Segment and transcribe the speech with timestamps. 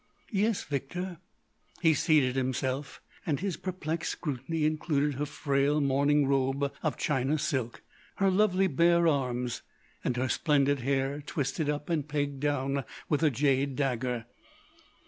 [0.31, 1.19] "Yes, Victor."
[1.79, 7.83] He seated himself, and his perplexed scrutiny included her frail morning robe of China silk,
[8.15, 9.61] her lovely bare arms,
[10.03, 14.25] and her splendid hair twisted up and pegged down with a jade dagger.